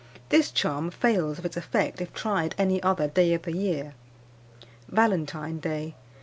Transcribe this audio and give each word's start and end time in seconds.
This 0.29 0.49
charm 0.49 0.89
fails 0.89 1.37
of 1.37 1.45
its 1.45 1.55
effect 1.55 2.01
if 2.01 2.11
tried 2.11 2.55
any 2.57 2.81
other 2.81 3.07
day 3.07 3.35
of 3.35 3.43
the 3.43 3.55
year. 3.55 3.93
"_Valentine 4.91 5.61
Day. 5.61 5.93